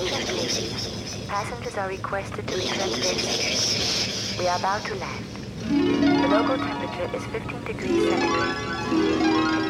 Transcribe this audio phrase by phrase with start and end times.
[0.00, 4.38] Passengers are requested to to their seats.
[4.38, 5.24] We are about to land.
[5.68, 9.69] The local temperature is 15 degrees centigrade.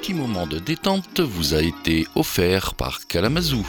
[0.00, 3.66] Petit moment de détente vous a été offert par Kalamazoo,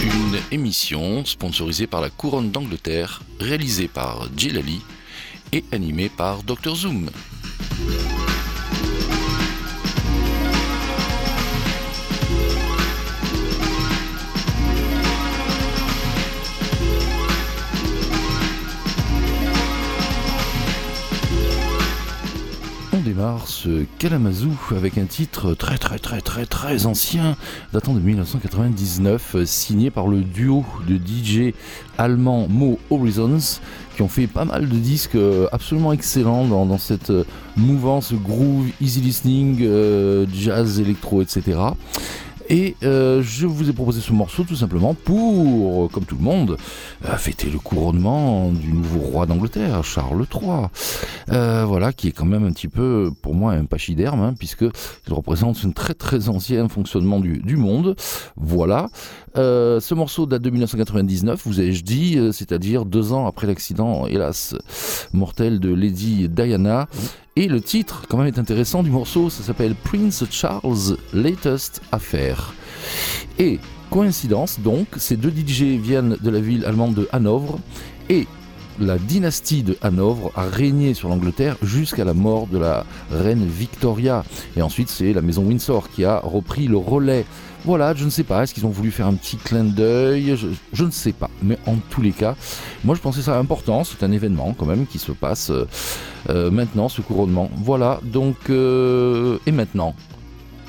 [0.00, 4.80] une émission sponsorisée par la Couronne d'Angleterre, réalisée par Djilali
[5.52, 7.10] et animée par Dr Zoom.
[23.46, 27.36] Ce Kalamazoo avec un titre très très très très très ancien
[27.72, 31.54] datant de 1999 euh, signé par le duo de DJ
[31.98, 33.60] allemand Mo Horizons
[33.94, 37.24] qui ont fait pas mal de disques euh, absolument excellents dans, dans cette euh,
[37.56, 41.58] mouvance groove, easy listening, euh, jazz, électro, etc.
[42.48, 46.56] Et euh, je vous ai proposé ce morceau tout simplement pour, comme tout le monde,
[47.06, 50.68] euh, fêter le couronnement du nouveau roi d'Angleterre, Charles III.
[51.30, 54.62] Euh, voilà, qui est quand même un petit peu, pour moi, un pachyderme, hein, puisque
[54.62, 57.96] il représente un très très ancien fonctionnement du, monde.
[58.36, 58.88] Voilà.
[59.36, 64.06] Euh, ce morceau date de 1999, vous ai-je dit, euh, c'est-à-dire deux ans après l'accident,
[64.06, 64.54] hélas,
[65.12, 66.88] mortel de Lady Diana.
[67.36, 72.54] Et le titre, quand même, est intéressant du morceau, ça s'appelle Prince Charles Latest Affair.
[73.40, 73.58] Et,
[73.90, 77.58] coïncidence donc, ces deux DJ viennent de la ville allemande de Hanovre,
[78.08, 78.28] et
[78.78, 84.24] la dynastie de Hanovre a régné sur l'Angleterre jusqu'à la mort de la reine Victoria.
[84.56, 87.24] Et ensuite, c'est la maison Windsor qui a repris le relais.
[87.64, 90.36] Voilà, je ne sais pas, est-ce qu'ils ont voulu faire un petit clin d'œil?
[90.72, 92.36] Je, ne sais pas, mais en tous les cas,
[92.84, 95.66] moi je pensais ça important, c'est un événement quand même qui se passe euh,
[96.28, 97.50] euh, maintenant, ce couronnement.
[97.56, 99.94] Voilà, donc, euh, et maintenant,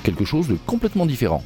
[0.04, 1.42] quelque chose de complètement différent.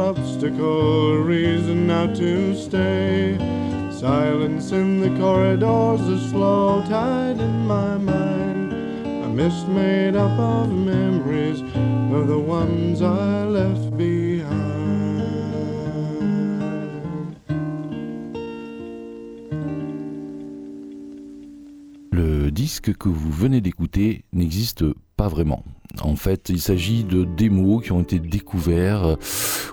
[0.00, 3.36] Obstacle, reason now to stay.
[3.92, 8.72] Silence in the corridors, a slow tide in my mind.
[9.24, 11.60] A mist made up of memories
[12.16, 14.80] of the ones I left behind.
[22.10, 24.84] Le disque que vous venez d'écouter n'existe
[25.16, 25.62] pas vraiment.
[26.02, 29.16] En fait, il s'agit de démos qui ont été découverts euh,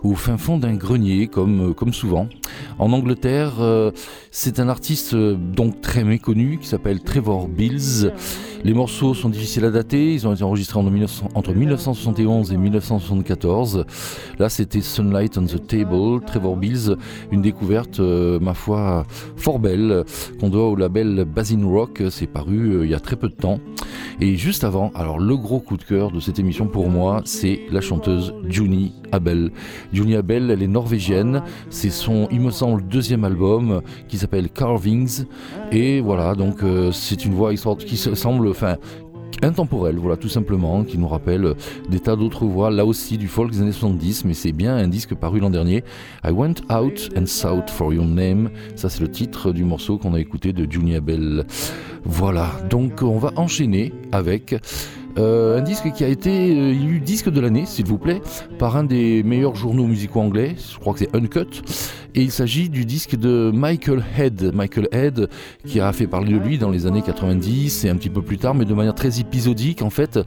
[0.03, 2.27] au fin fond d'un grenier, comme, euh, souvent.
[2.79, 3.91] En Angleterre, euh,
[4.31, 8.11] c'est un artiste donc très méconnu qui s'appelle Trevor Bills.
[8.63, 12.57] Les morceaux sont difficiles à dater, ils ont été enregistrés en 1900 entre 1971 et
[12.57, 13.85] 1974.
[14.39, 16.95] Là, c'était Sunlight on the Table, Trevor Bills,
[17.31, 19.05] une découverte, ma foi,
[19.37, 20.03] fort belle,
[20.39, 22.01] qu'on doit au label Basin Rock.
[22.09, 23.59] C'est paru il y a très peu de temps.
[24.19, 27.61] Et juste avant, alors le gros coup de cœur de cette émission pour moi, c'est
[27.71, 29.51] la chanteuse Juni Abel.
[29.93, 31.43] Juni Abel, elle est norvégienne.
[31.69, 35.25] C'est son, il me semble, deuxième album qui s'appelle Carvings.
[35.71, 38.75] Et voilà, donc euh, c'est une voix qui se- semble, enfin,
[39.43, 41.53] intemporelle, voilà, tout simplement, qui nous rappelle
[41.89, 44.87] des tas d'autres voix, là aussi du folk des années 70, mais c'est bien un
[44.87, 45.83] disque paru l'an dernier.
[46.25, 48.49] I went out and sought for your name.
[48.75, 51.45] Ça, c'est le titre du morceau qu'on a écouté de Juni Abel.
[52.03, 54.55] Voilà, donc on va enchaîner avec
[55.17, 58.21] euh, un disque qui a été euh, disque de l'année, s'il vous plaît,
[58.59, 61.61] par un des meilleurs journaux musicaux anglais, je crois que c'est Uncut,
[62.15, 64.51] et il s'agit du disque de Michael Head.
[64.53, 65.29] Michael Head,
[65.65, 68.37] qui a fait parler de lui dans les années 90 et un petit peu plus
[68.37, 70.19] tard, mais de manière très épisodique, en fait,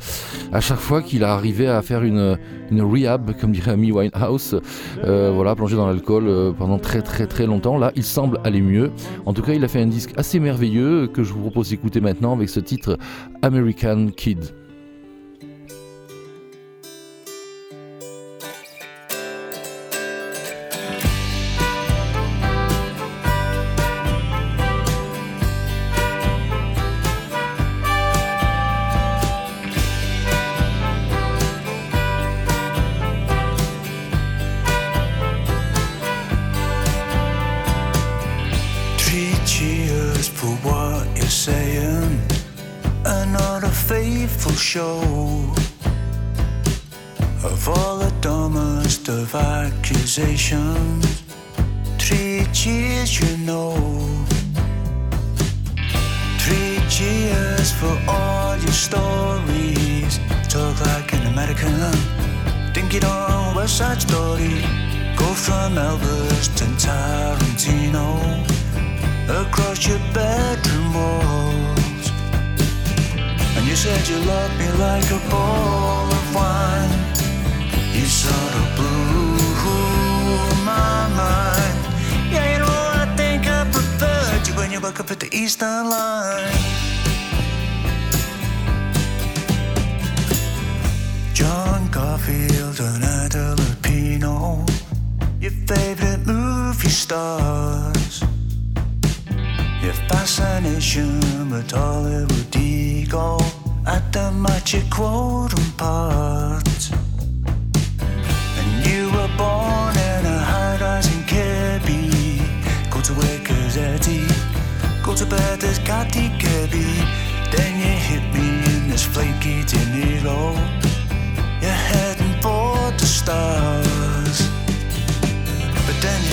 [0.53, 2.39] à chaque fois qu'il a arrivé à faire une,
[2.71, 4.61] une rehab, comme dirait Amy Winehouse,
[5.05, 7.79] euh, voilà, plongé dans l'alcool euh, pendant très très très longtemps.
[7.79, 8.91] Là, il semble aller mieux.
[9.27, 12.01] En tout cas, il a fait un disque assez merveilleux que je vous propose d'écouter
[12.01, 12.99] maintenant avec ce titre
[13.43, 14.55] American Kid.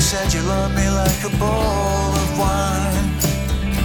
[0.08, 3.08] Said you loved me like a bowl of wine.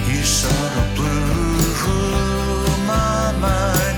[0.07, 3.97] You sort of blew my mind.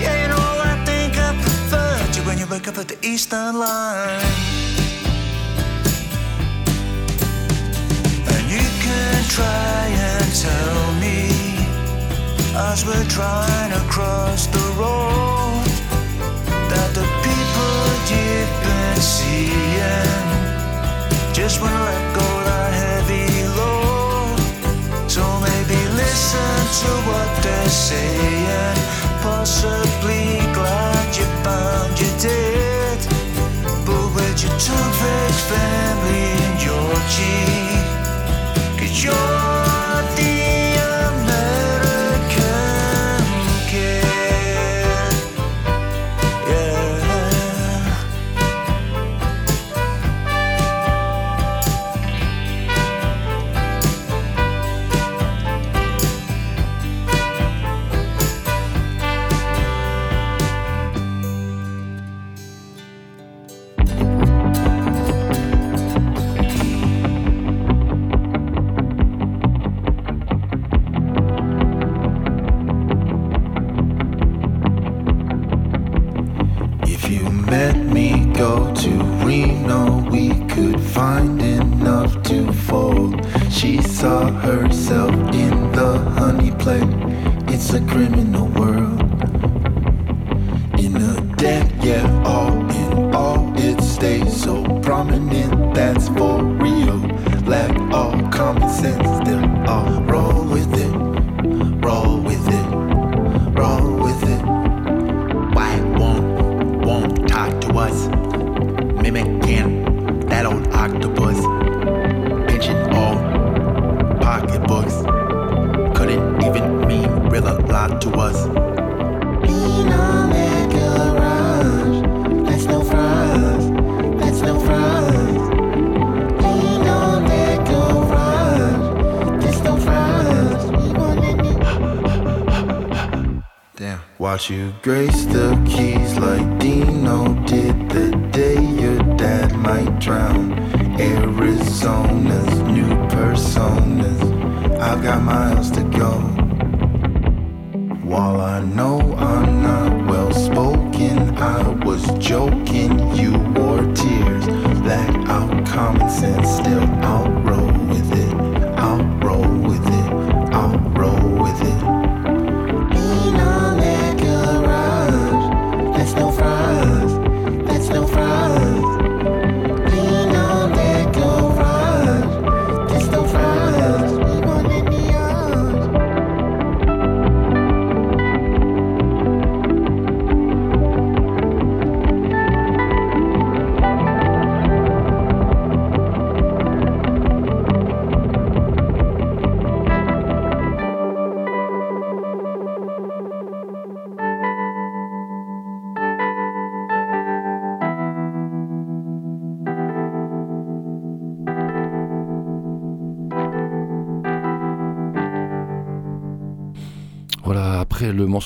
[0.00, 3.58] Yeah, you know I think I preferred you when you wake up at the Eastern
[3.58, 4.24] Line.
[8.32, 11.18] And you can try and tell me
[12.70, 15.66] as we're trying to cross the road
[16.72, 17.76] that the people
[18.10, 20.35] you've been seeing
[21.36, 23.28] just wanna let go that heavy
[23.60, 24.40] load.
[25.06, 28.76] So maybe listen to what they're saying.
[29.20, 32.98] Possibly glad you found you did.
[33.84, 34.56] But with your
[35.00, 37.84] fake family and your cheek,
[38.78, 39.55] cause you're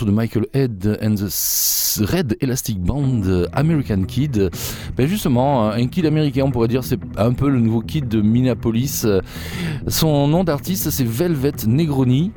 [0.05, 4.51] de Michael Head and the Red Elastic Band American Kid,
[4.97, 8.21] ben justement, un kid américain, on pourrait dire, c'est un peu le nouveau kid de
[8.21, 9.07] Minneapolis.
[9.89, 12.33] Son nom d'artiste, c'est Velvet Negroni.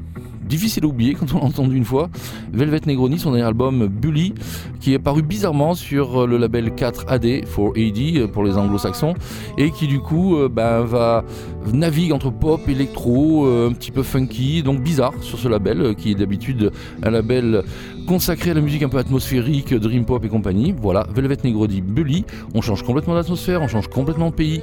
[0.54, 2.12] Difficile à oublier quand on l'a entendu une fois.
[2.52, 4.36] Velvet Negroni, son dernier album Bully,
[4.80, 9.16] qui est paru bizarrement sur le label 4AD, 4AD euh, pour les anglo-saxons,
[9.58, 11.26] et qui du coup euh, ben, va
[11.72, 15.94] navigue entre pop, électro, euh, un petit peu funky, donc bizarre sur ce label, euh,
[15.94, 17.64] qui est d'habitude un label
[18.06, 20.74] consacré à la musique un peu atmosphérique, dream pop et compagnie.
[20.78, 24.62] Voilà, Velvet Negroni Bully, on change complètement d'atmosphère, on change complètement de pays.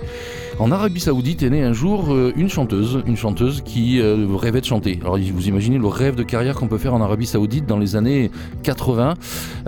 [0.58, 4.60] En Arabie Saoudite est née un jour euh, une chanteuse, une chanteuse qui euh, rêvait
[4.60, 4.98] de chanter.
[5.00, 7.96] Alors vous imaginez le rêve de carrière qu'on peut faire en Arabie Saoudite dans les
[7.96, 8.30] années
[8.62, 9.14] 80.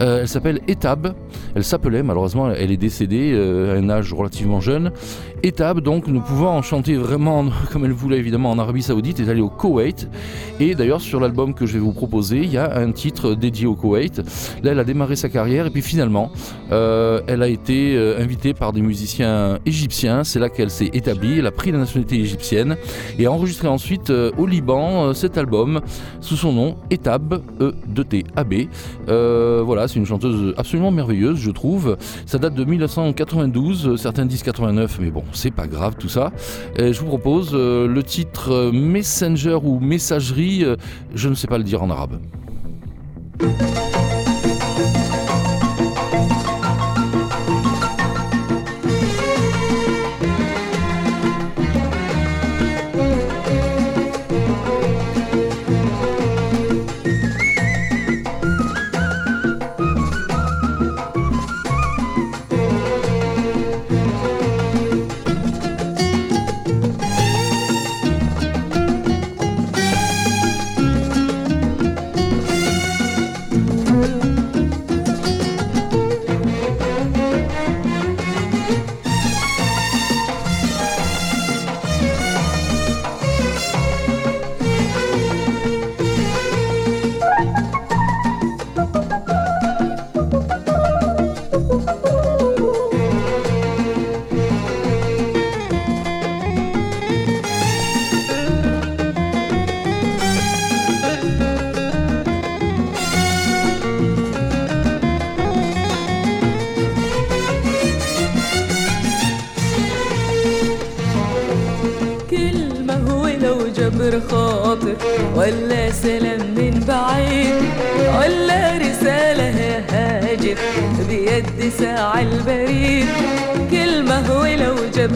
[0.01, 1.15] Euh, elle s'appelle Etab,
[1.55, 4.93] elle s'appelait, malheureusement elle est décédée à un âge relativement jeune.
[5.43, 9.41] Etab, donc, ne pouvant chanter vraiment comme elle voulait évidemment en Arabie Saoudite, est allée
[9.41, 10.09] au Koweït.
[10.61, 13.67] Et d'ailleurs, sur l'album que je vais vous proposer, il y a un titre dédié
[13.67, 14.19] au Koweït.
[14.63, 16.31] Là, elle a démarré sa carrière et puis finalement,
[16.71, 20.25] euh, elle a été euh, invitée par des musiciens égyptiens.
[20.25, 21.39] C'est là qu'elle s'est établie.
[21.39, 22.77] Elle a pris la nationalité égyptienne
[23.19, 25.81] et a enregistré ensuite euh, au Liban cet album
[26.21, 28.55] sous son nom Etab, E-T-A-B.
[29.09, 31.97] Euh, voilà, c'est une chanteuse absolument merveilleuse, je trouve.
[32.27, 36.33] Ça date de 1992, euh, certains disent 89, mais bon, c'est pas grave tout ça.
[36.79, 40.77] Je vous propose euh, le titre euh, Messenger ou Messagerie, euh,
[41.14, 42.21] je ne sais pas le dire en arabe.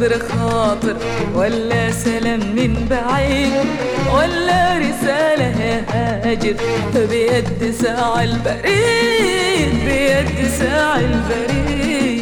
[0.07, 0.97] جبر خاطر
[1.35, 3.53] ولا سلام من بعيد
[4.15, 6.57] ولا رسالة هاجر.
[7.11, 12.16] بيد ساعة البريد بيد ساعة البريد.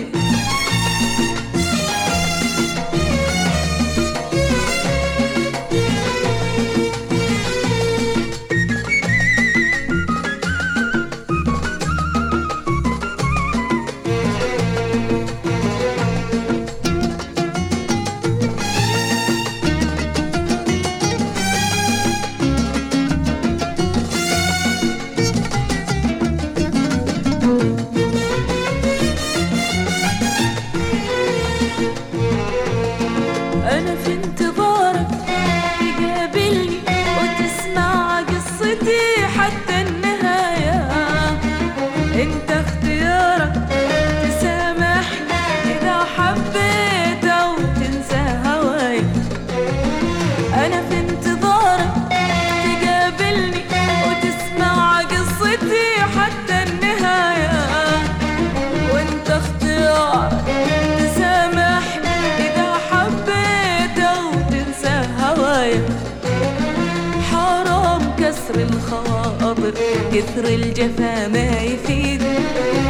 [70.24, 72.22] كثر الجفا ما يفيد.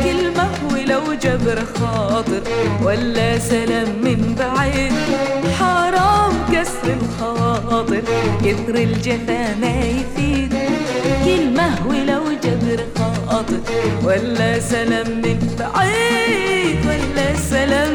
[0.04, 2.42] كلمة ولو جبر خاطر
[2.82, 4.92] ولا سلام من بعيد.
[5.58, 8.02] حرام كسر الخواطر
[8.44, 10.54] كثر الجفا ما يفيد.
[11.24, 13.60] كلمة ولو جبر خاطر
[14.04, 17.93] ولا سلام من بعيد ولا سلام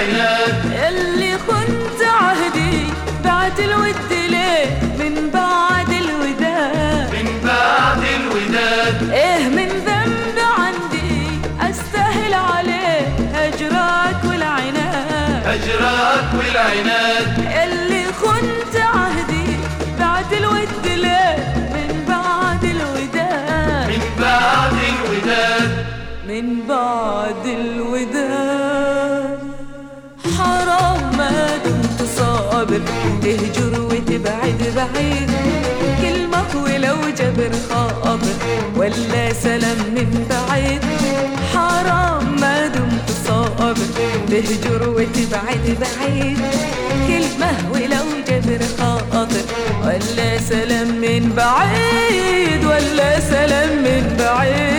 [0.00, 2.84] هجرك والعناد اللي خنت عهدي
[3.24, 4.66] بعد الود ليه؟
[4.98, 7.10] من بعد الوداد.
[7.12, 9.10] من بعد الوداد.
[9.12, 11.28] إيه من ذنب عندي
[11.70, 13.00] استاهل عليه
[13.34, 15.46] هجرك والعناد.
[15.46, 17.38] هجرك والعناد.
[17.62, 19.56] اللي خنت عهدي
[20.00, 21.36] بعد الود ليه؟
[21.74, 23.88] من بعد الوداد.
[23.88, 25.86] من بعد الوداد.
[26.28, 28.55] من بعد الوداد.
[32.66, 32.80] صابر
[33.22, 35.30] تهجر وتبعد بعيد.
[36.02, 38.36] كلمة ولو جبر خاطر
[38.76, 40.82] ولا سلام من بعيد.
[41.54, 43.76] حرام ما دمت صابر
[44.30, 46.38] تهجر وتبعد بعيد.
[47.08, 49.44] كلمة ولو جبر خاطر
[49.84, 54.75] ولا سلام من بعيد ولا سلام من بعيد.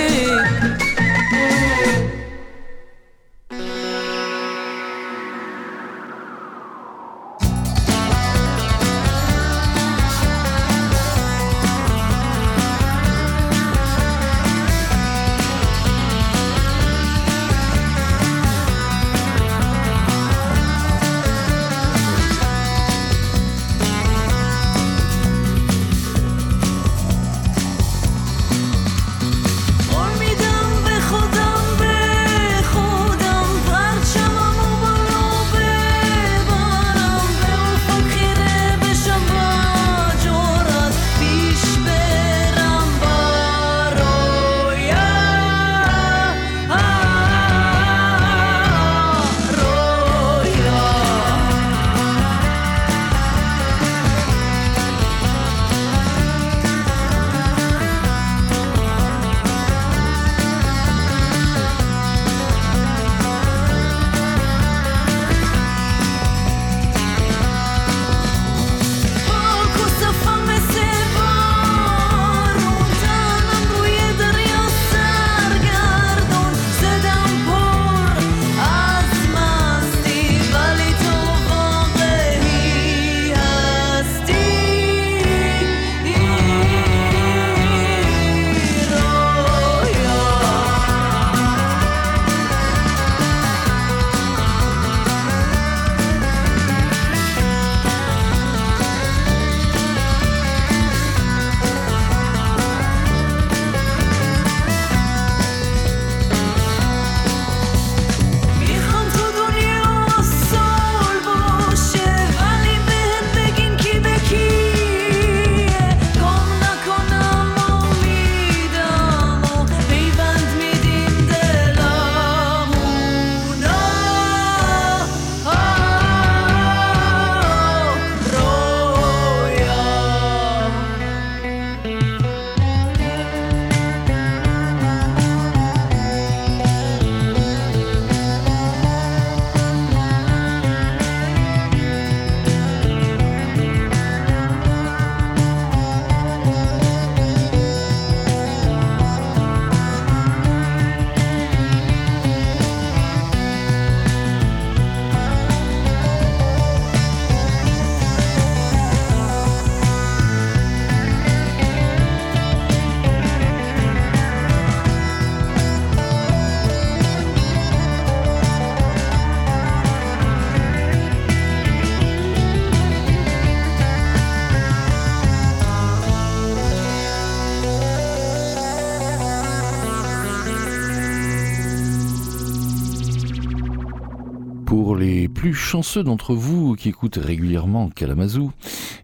[185.67, 188.51] Chanceux d'entre vous qui écoutent régulièrement Kalamazoo,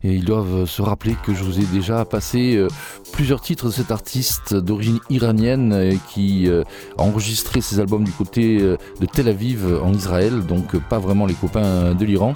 [0.02, 2.70] et ils doivent se rappeler que je vous ai déjà passé euh,
[3.12, 6.64] plusieurs titres de cet artiste d'origine iranienne euh, qui euh,
[6.98, 11.34] a enregistré ses albums du côté de Tel Aviv en Israël, donc pas vraiment les
[11.34, 12.32] copains de l'Iran.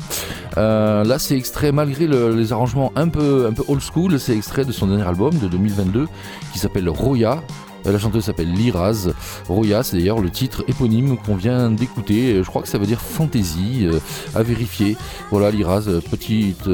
[0.58, 4.66] Là, c'est extrait, malgré le- les arrangements un peu, un peu old school, c'est extrait
[4.66, 6.08] de son dernier album de 2022
[6.52, 7.42] qui s'appelle Roya.
[7.88, 9.10] Euh, La chanteuse s'appelle Liraz.
[9.48, 12.34] Roya, c'est d'ailleurs le titre éponyme qu'on vient d'écouter.
[12.34, 14.00] Euh, Je crois que ça veut dire fantaisie, euh,
[14.36, 14.98] à vérifier.
[15.32, 16.68] Voilà, Liraz, petite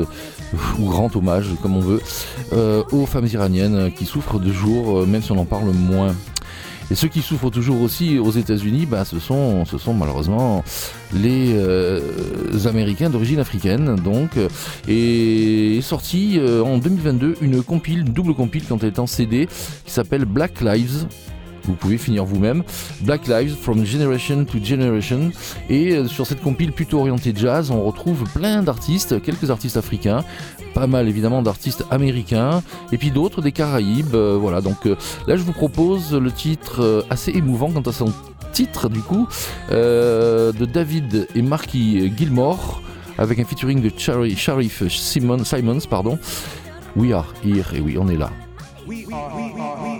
[0.79, 2.01] ou grand hommage, comme on veut,
[2.91, 6.13] aux femmes iraniennes qui souffrent de jour, même si on en parle moins.
[6.93, 9.65] Et ceux qui souffrent toujours aussi aux États-Unis, bah, ce, sont,
[9.97, 10.63] malheureusement
[11.11, 11.99] les euh,
[12.67, 13.95] Américains d'origine africaine.
[13.95, 14.47] Donc, euh,
[14.87, 19.07] et est sorti euh, en 2022 une compile, une double compile quand elle est en
[19.07, 19.47] CD,
[19.85, 21.07] qui s'appelle Black Lives.
[21.65, 22.63] Vous pouvez finir vous-même.
[23.01, 25.31] Black Lives from Generation to Generation.
[25.69, 30.23] Et euh, sur cette compile plutôt orientée jazz, on retrouve plein d'artistes, quelques artistes africains,
[30.73, 34.15] pas mal évidemment d'artistes américains, et puis d'autres des Caraïbes.
[34.15, 34.95] euh, voilà, donc euh,
[35.27, 38.11] là je vous propose le titre assez émouvant quant à son
[38.51, 39.27] titre du coup,
[39.71, 42.81] de David et Marky Gilmore,
[43.17, 45.79] avec un featuring de Sharif Simon, Simons.
[45.89, 46.19] Pardon.
[46.95, 48.29] We are here, et oui, on est là.
[48.85, 49.92] between lost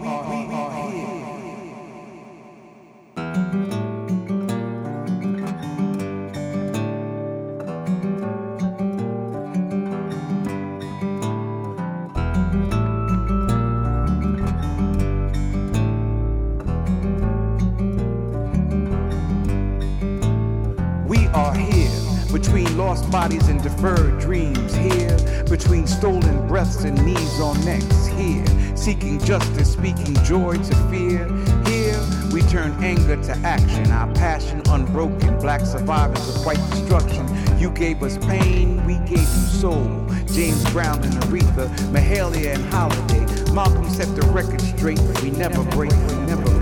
[23.24, 24.76] bodies and deferred dreams.
[24.76, 25.18] Here,
[25.50, 28.08] between stolen breaths and knees on necks.
[28.08, 31.26] Here, seeking justice, speaking joy to fear.
[31.66, 31.98] Here,
[32.34, 35.40] we turn anger to action, our passion unbroken.
[35.40, 37.26] Black survivors of white destruction.
[37.58, 40.06] You gave us pain, we gave you soul.
[40.34, 43.54] James Brown and Aretha, Mahalia and Holiday.
[43.54, 45.00] Malcolm set the record straight.
[45.22, 46.53] We never break, we never.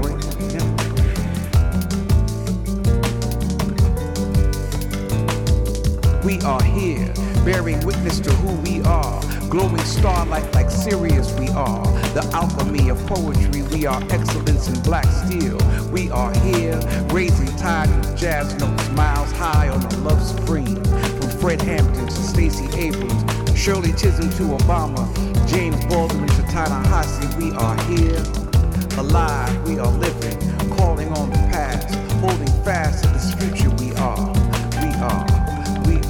[6.23, 7.11] We are here,
[7.43, 9.19] bearing witness to who we are.
[9.49, 11.83] Glowing starlight like Sirius we are.
[12.13, 15.57] The alchemy of poetry, we are excellence in black steel.
[15.91, 20.83] We are here, raising tide with jazz notes, miles high on a love supreme.
[20.83, 25.07] From Fred Hampton to Stacey Abrams, Shirley Chisholm to Obama,
[25.47, 28.23] James Baldwin to Ta-Nehisi, we are here.
[28.99, 30.37] Alive, we are living,
[30.77, 33.60] calling on the past, holding fast to the future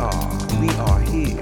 [0.02, 1.42] are, we are here.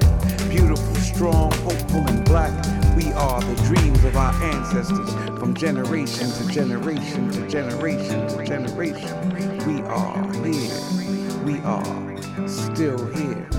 [0.50, 2.54] Beautiful, strong, hopeful, and black.
[2.96, 9.30] We are the dreams of our ancestors from generation to generation to generation to generation.
[9.66, 11.44] We are here.
[11.46, 13.59] We are still here.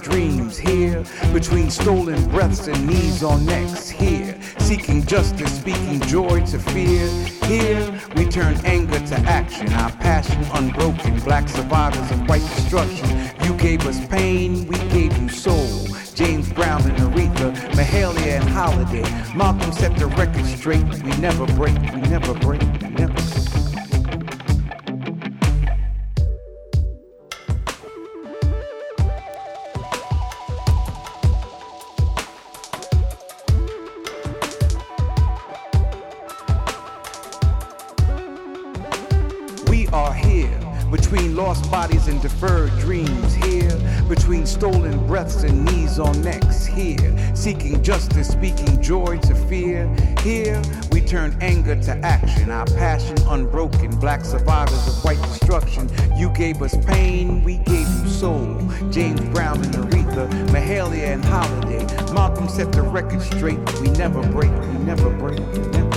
[0.00, 0.58] Dreams.
[0.58, 3.88] Here between stolen breaths and knees on necks.
[3.88, 7.08] Here seeking justice, speaking joy to fear.
[7.46, 11.18] Here we turn anger to action, our passion unbroken.
[11.20, 13.30] Black survivors of white destruction.
[13.44, 15.86] You gave us pain, we gave you soul.
[16.14, 19.02] James Brown and Aretha, Mahalia and Holiday.
[19.34, 20.84] Malcolm set the record straight.
[21.02, 22.60] We never break, we never break,
[52.60, 53.90] our passion unbroken.
[54.00, 55.88] Black survivors of white destruction.
[56.14, 58.60] You gave us pain, we gave you soul.
[58.90, 61.86] James Brown and Aretha, Mahalia and Holiday.
[62.12, 63.58] Malcolm set the record straight.
[63.80, 65.90] We never break, we never break, we never.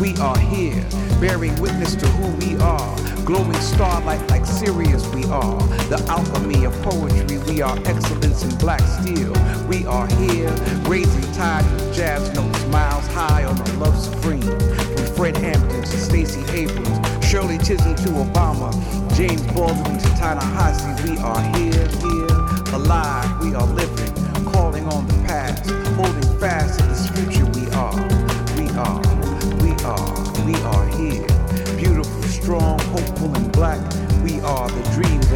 [0.00, 0.84] We are here,
[1.20, 3.11] bearing witness to who we are.
[3.24, 5.60] Glowing starlight like Sirius, we are.
[5.88, 9.32] The alchemy of poetry, we are excellence in black steel.
[9.68, 10.50] We are here,
[10.88, 14.42] raising tide with jazz notes, miles high on a love supreme.
[14.42, 18.72] From Fred Hampton to Stacey Abrams, Shirley Chisholm to Obama,
[19.14, 25.14] James Baldwin to Ta-Nehisi, we are here, here, alive, we are living, calling on the
[25.28, 27.51] past, holding fast to this future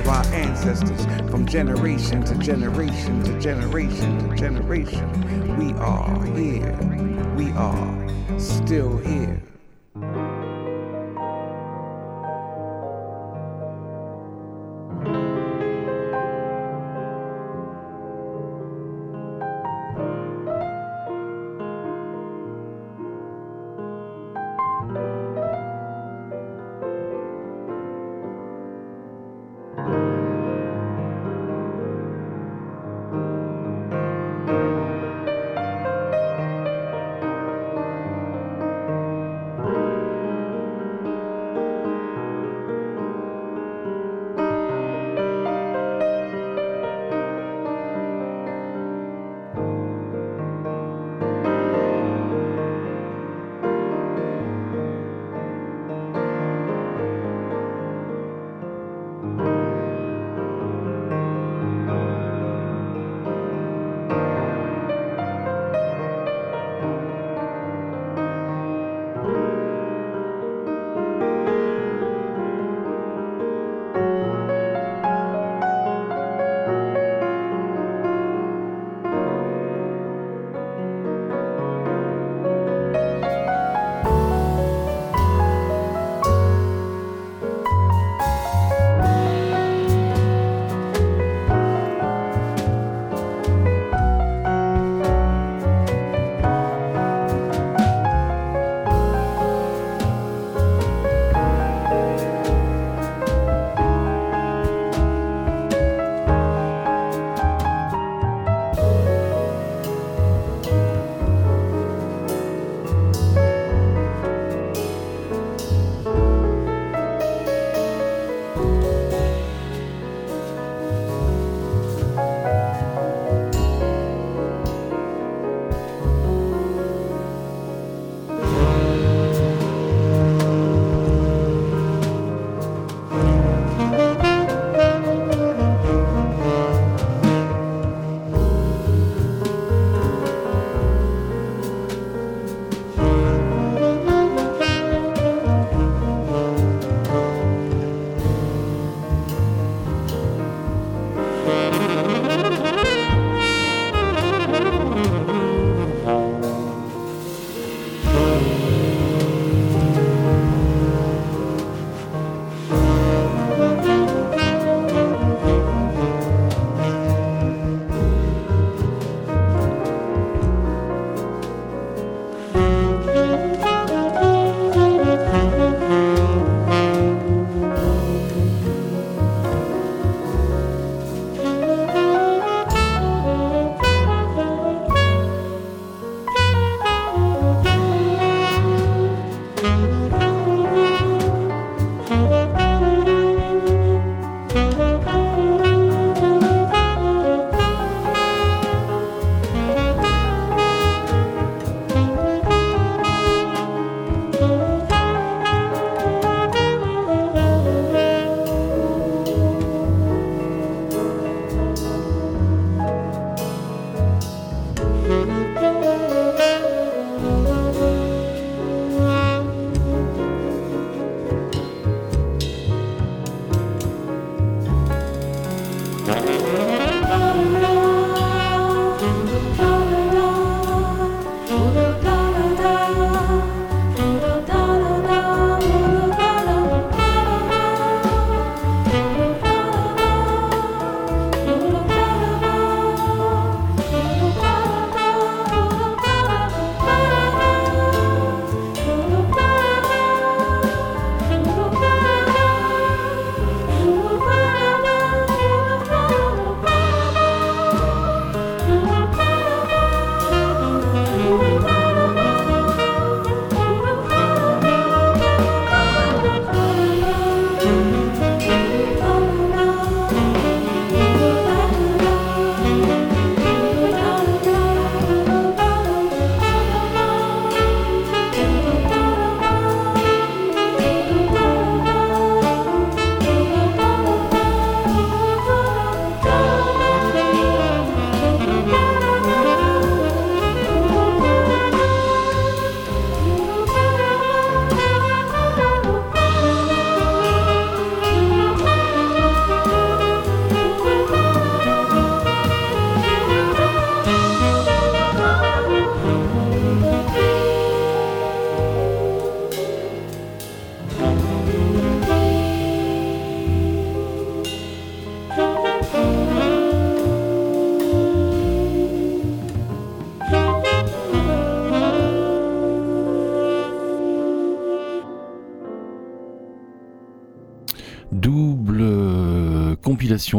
[0.06, 5.56] of our ancestors from generation to generation to generation to generation.
[5.58, 7.34] We are here.
[7.36, 9.42] We are still here.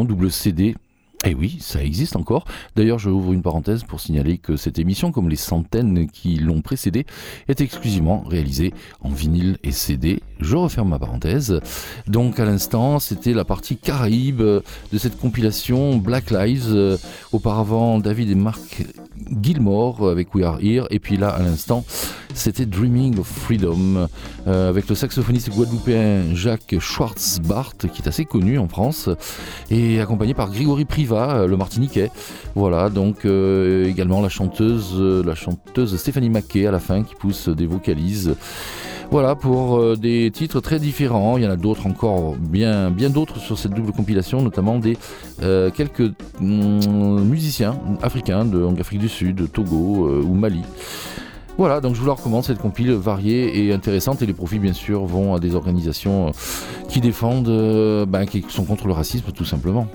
[0.04, 0.76] Double CD.
[1.38, 2.44] Oui, ça existe encore.
[2.74, 6.62] D'ailleurs, je ouvre une parenthèse pour signaler que cette émission, comme les centaines qui l'ont
[6.62, 7.06] précédée,
[7.46, 10.20] est exclusivement réalisée en vinyle et CD.
[10.40, 11.60] Je referme ma parenthèse.
[12.08, 14.62] Donc, à l'instant, c'était la partie Caraïbe de
[14.98, 16.66] cette compilation Black Lives.
[16.68, 16.96] Euh,
[17.32, 18.84] Auparavant, David et Mark
[19.42, 20.86] Gilmore avec We Are Here.
[20.90, 21.84] Et puis là, à l'instant,
[22.34, 24.08] c'était Dreaming of Freedom
[24.46, 29.08] euh, avec le saxophoniste guadeloupéen Jacques Schwartzbart, qui est assez connu en France,
[29.70, 32.10] et accompagné par Grégory Priva, euh, le Martiniquais.
[32.54, 37.14] Voilà, donc euh, également la chanteuse, euh, la chanteuse Stéphanie Mackay à la fin qui
[37.14, 38.34] pousse des vocalises.
[39.10, 41.38] Voilà pour des titres très différents.
[41.38, 44.98] Il y en a d'autres encore, bien, bien d'autres sur cette double compilation, notamment des
[45.40, 50.60] quelques mm, musiciens africains de Afrique du Sud, Togo ou Mali.
[51.58, 54.72] Voilà, donc je vous la recommande cette compile variée et intéressante et les profits bien
[54.72, 56.30] sûr vont à des organisations euh,
[56.88, 59.88] qui défendent, euh, ben, qui sont contre le racisme tout simplement.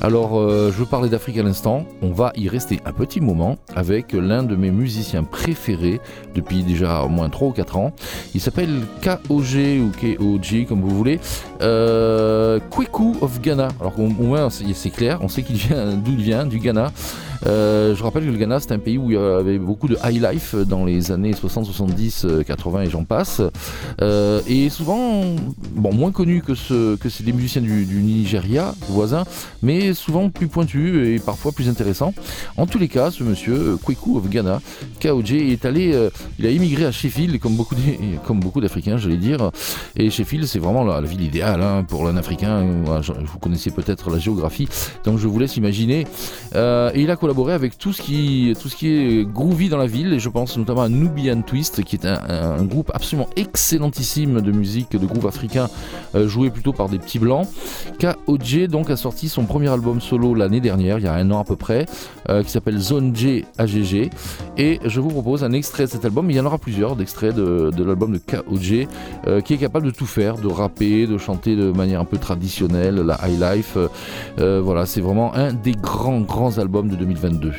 [0.00, 4.12] Alors euh, je parler d'Afrique à l'instant, on va y rester un petit moment avec
[4.12, 6.00] l'un de mes musiciens préférés
[6.36, 7.92] depuis déjà au moins 3 ou 4 ans.
[8.36, 11.18] Il s'appelle KOG ou KOG comme vous voulez,
[11.62, 13.68] euh, Kweku of Ghana.
[13.80, 16.92] Alors au moins c'est clair, on sait qu'il vient d'où il vient, du Ghana.
[17.46, 19.96] Euh, je rappelle que le Ghana, c'est un pays où il y avait beaucoup de
[20.04, 23.42] high life dans les années 60, 70, euh, 80 et j'en passe.
[24.00, 25.22] Euh, et souvent,
[25.74, 29.24] bon, moins connu que, ce, que des musiciens du, Nigeria, voisin,
[29.62, 32.14] mais souvent plus pointus et parfois plus intéressants.
[32.56, 34.60] En tous les cas, ce monsieur, euh, Kweku of Ghana,
[35.00, 36.08] KOJ, est allé,
[36.38, 37.74] il a immigré à Sheffield, comme beaucoup,
[38.26, 39.50] comme beaucoup d'Africains, j'allais dire.
[39.96, 42.64] Et Sheffield, c'est vraiment la ville idéale hein, pour un Africain.
[42.64, 44.68] Vous connaissez peut-être la géographie,
[45.04, 46.06] donc je vous laisse imaginer.
[46.54, 49.76] Euh, et il a collaboré avec tout ce, qui, tout ce qui est groovy dans
[49.76, 54.40] la ville, et je pense notamment à Nubian Twist, qui est un, groupe absolument excellentissime
[54.40, 55.68] de musique, de groove africain,
[56.14, 57.48] euh, joué plutôt par des petits blancs.
[57.98, 61.40] KOJ donc a sorti son premier album solo l'année dernière, il y a un an
[61.40, 61.86] à peu près,
[62.28, 64.10] euh, qui s'appelle Zone J AGG.
[64.56, 67.34] Et je vous propose un extrait de cet album, il y en aura plusieurs d'extraits
[67.34, 68.86] de, de l'album de KOJ,
[69.44, 72.96] qui est capable de tout faire, de rapper, de chanter de manière un peu traditionnelle,
[72.96, 73.76] la high life.
[73.76, 73.88] euh,
[74.38, 77.52] euh, voilà, c'est vraiment un des grands, grands albums de 2022.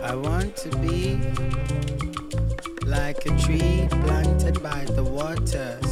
[0.00, 1.18] I want to be
[2.86, 5.87] like a tree planted by the waters.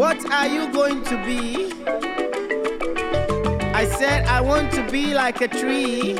[0.00, 1.70] What are you going to be?
[3.74, 6.18] I said, I want to be like a tree.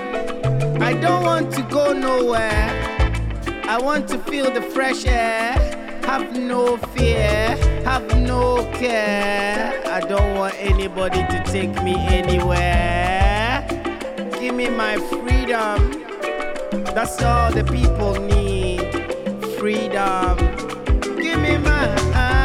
[0.83, 2.69] I don't want to go nowhere.
[3.65, 5.55] I want to feel the fresh air.
[6.05, 7.57] Have no fear,
[7.87, 9.83] have no care.
[9.87, 13.67] I don't want anybody to take me anywhere.
[14.39, 16.05] Give me my freedom.
[16.95, 18.93] That's all the people need
[19.59, 20.37] freedom.
[21.17, 22.40] Give me my.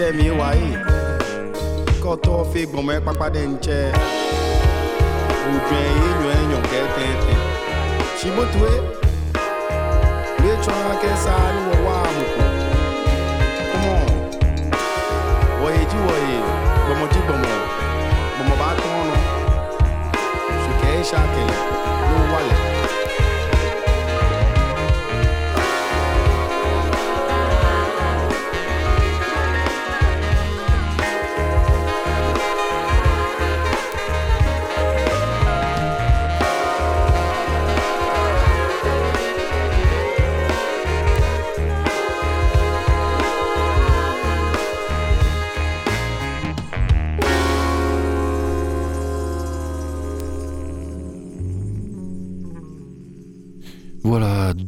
[0.00, 0.76] ilé mi wà yìí
[2.02, 3.80] kó tó fi gbọmọ ẹ pápádé ń jẹ.
[5.46, 7.34] Ojú ẹ yíyan ẹyàn kẹtẹẹtẹ
[8.18, 8.72] ṣìbótúwé
[10.42, 12.42] lẹtọ akẹsà níwọ wà àmùkù.
[13.72, 13.94] Kọmọ
[15.62, 16.36] wọ̀nyí jí wọ̀nyí
[16.84, 17.52] gbọmọdé gbọmọ
[18.34, 19.08] gbọmọ bá tán.
[20.50, 21.60] Ọ ṣùkẹ́ ṣàkẹlẹ̀
[22.10, 22.69] ló wà lẹ́yìn.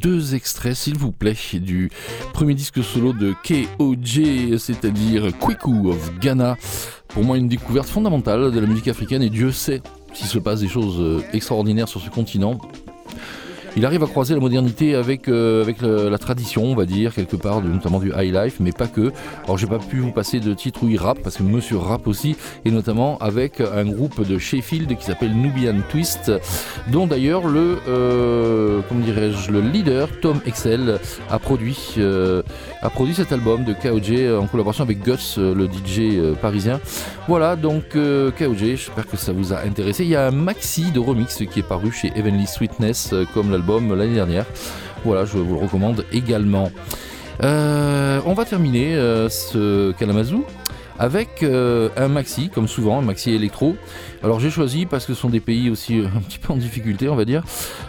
[0.03, 1.89] Deux extraits, s'il vous plaît, du
[2.33, 6.57] premier disque solo de KOJ, c'est-à-dire Kweku of Ghana.
[7.07, 9.81] Pour moi, une découverte fondamentale de la musique africaine, et Dieu sait
[10.13, 12.59] s'il se passe des choses euh, extraordinaires sur ce continent.
[13.75, 17.35] Il arrive à croiser la modernité avec, euh, avec la tradition, on va dire, quelque
[17.35, 19.11] part, notamment du high life, mais pas que.
[19.45, 22.07] Alors, j'ai pas pu vous passer de titre où il rappe, parce que monsieur rappe
[22.07, 26.31] aussi, et notamment avec un groupe de Sheffield qui s'appelle Nubian Twist,
[26.91, 30.99] dont d'ailleurs le, euh, comment dirais-je, le leader, Tom Excel,
[31.29, 32.43] a produit, euh,
[32.81, 36.79] a produit cet album de KOJ en collaboration avec Gus, euh, le DJ parisien.
[37.27, 40.03] Voilà, donc KOJ, j'espère que ça vous a intéressé.
[40.03, 43.51] Il y a un maxi de remix qui est paru chez Heavenly Sweetness, comme
[43.95, 44.45] l'année dernière.
[45.03, 46.71] Voilà, je vous le recommande également.
[47.43, 50.45] Euh, on va terminer euh, ce Kalamazoo
[50.99, 53.75] avec euh, un maxi, comme souvent, un maxi électro.
[54.23, 56.55] Alors j'ai choisi, parce que ce sont des pays aussi euh, un petit peu en
[56.55, 57.43] difficulté, on va dire,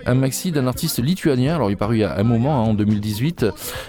[0.05, 1.55] un maxi d'un artiste lituanien.
[1.55, 3.47] Alors il est paru il y a un moment, hein, en 2018.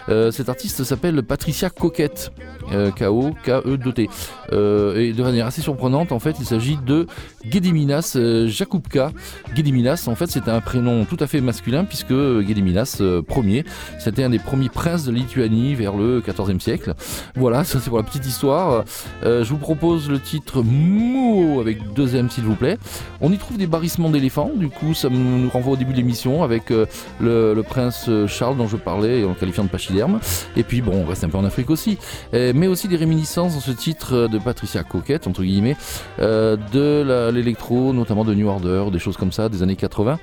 [0.09, 2.31] Euh, cet artiste s'appelle Patricia Coquette,
[2.71, 4.09] euh, K-O-K-E-T.
[4.51, 7.07] Euh, et de manière assez surprenante, en fait, il s'agit de
[7.49, 8.15] Gediminas
[8.45, 9.11] Jakubka.
[9.55, 13.65] Gediminas, en fait, c'était un prénom tout à fait masculin, puisque Gediminas Ier,
[13.97, 16.93] c'était un des premiers princes de Lituanie vers le XIVe siècle.
[17.35, 18.85] Voilà, ça c'est pour la petite histoire.
[19.23, 22.77] Je vous propose le titre Mou avec deux M s'il vous plaît.
[23.21, 26.43] On y trouve des barrissements d'éléphants, du coup ça nous renvoie au début de l'émission
[26.43, 26.85] avec euh,
[27.19, 30.19] le, prince Charles dont je parlais en le qualifiant de pachyderme.
[30.55, 31.97] Et puis bon, on reste un peu en Afrique aussi,
[32.33, 35.77] Euh, mais aussi des réminiscences dans ce titre de Patricia Coquette, entre guillemets,
[36.19, 40.19] euh, de l'électro, notamment de New Order, des choses comme ça, des années 80.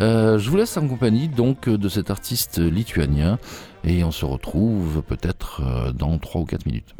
[0.00, 3.38] Euh, je vous laisse en compagnie donc de cet artiste lituanien
[3.84, 6.94] et on se retrouve peut-être euh, dans 3 ou 4 minutes.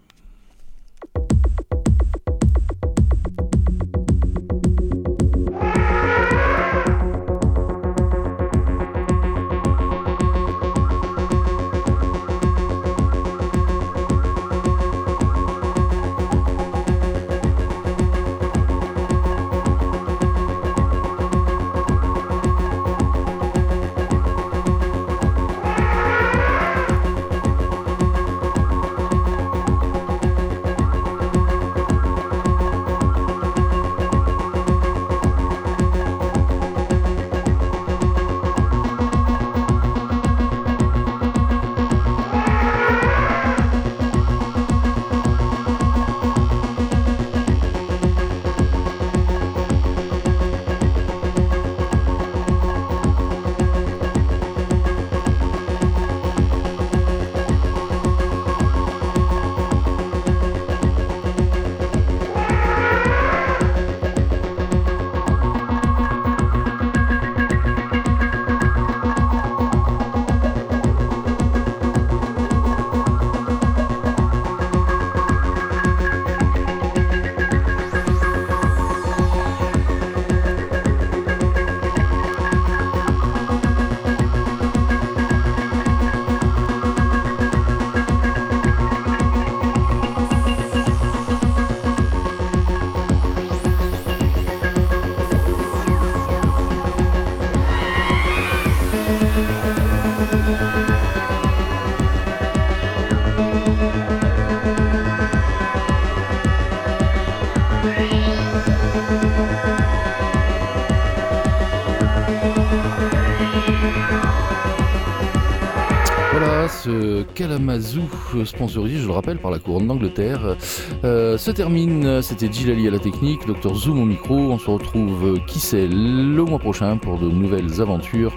[117.63, 118.03] Kalamazoo
[118.35, 120.57] euh, sponsorisé, je le rappelle, par la couronne d'Angleterre,
[121.05, 122.21] euh, se termine.
[122.21, 124.35] C'était Gilali à la technique, Dr Zoom au micro.
[124.35, 128.37] On se retrouve, euh, qui sait, le mois prochain pour de nouvelles aventures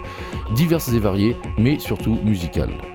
[0.54, 2.95] diverses et variées, mais surtout musicales.